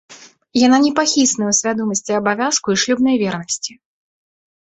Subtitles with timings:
[0.59, 3.71] Яна непахісная ў свядомасці абавязку і шлюбнай вернасці.